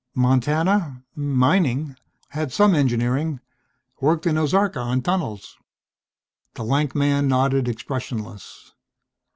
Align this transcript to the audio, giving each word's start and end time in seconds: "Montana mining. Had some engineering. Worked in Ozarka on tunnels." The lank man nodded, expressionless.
"Montana 0.15 1.03
mining. 1.13 1.95
Had 2.29 2.51
some 2.51 2.73
engineering. 2.73 3.39
Worked 3.99 4.25
in 4.25 4.35
Ozarka 4.35 4.79
on 4.83 5.03
tunnels." 5.03 5.57
The 6.55 6.63
lank 6.63 6.95
man 6.95 7.27
nodded, 7.27 7.67
expressionless. 7.67 8.73